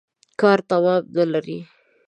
[0.41, 1.57] کار تمام نلري.